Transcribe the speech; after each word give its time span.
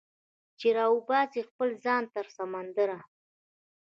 چې 0.59 0.67
راوباسي 0.77 1.41
خپل 1.49 1.69
ځان 1.83 2.03
تر 2.13 2.25
سمندره 2.37 2.97